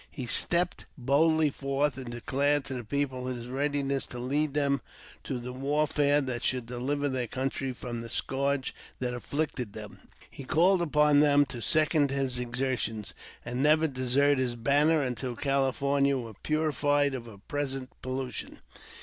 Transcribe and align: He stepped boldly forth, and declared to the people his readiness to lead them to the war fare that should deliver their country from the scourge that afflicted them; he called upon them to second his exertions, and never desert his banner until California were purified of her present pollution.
He 0.09 0.25
stepped 0.25 0.87
boldly 0.97 1.51
forth, 1.51 1.95
and 1.95 2.09
declared 2.11 2.65
to 2.65 2.73
the 2.73 2.83
people 2.83 3.27
his 3.27 3.47
readiness 3.49 4.03
to 4.07 4.17
lead 4.17 4.55
them 4.55 4.81
to 5.25 5.37
the 5.37 5.53
war 5.53 5.85
fare 5.85 6.21
that 6.21 6.41
should 6.43 6.65
deliver 6.65 7.07
their 7.07 7.27
country 7.27 7.71
from 7.71 8.01
the 8.01 8.09
scourge 8.09 8.73
that 8.97 9.13
afflicted 9.13 9.73
them; 9.73 9.99
he 10.31 10.43
called 10.43 10.81
upon 10.81 11.19
them 11.19 11.45
to 11.45 11.61
second 11.61 12.09
his 12.09 12.39
exertions, 12.39 13.13
and 13.45 13.61
never 13.61 13.87
desert 13.87 14.39
his 14.39 14.55
banner 14.55 15.03
until 15.03 15.35
California 15.35 16.17
were 16.17 16.33
purified 16.33 17.13
of 17.13 17.27
her 17.27 17.37
present 17.37 17.91
pollution. 18.01 18.57